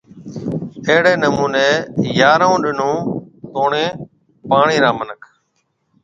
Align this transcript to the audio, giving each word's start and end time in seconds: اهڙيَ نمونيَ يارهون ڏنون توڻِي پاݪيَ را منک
اهڙيَ 0.87 1.13
نمونيَ 1.23 1.67
يارهون 2.19 2.57
ڏنون 2.65 2.95
توڻِي 3.53 3.85
پاݪيَ 4.49 4.77
را 4.83 4.91
منک 4.97 5.21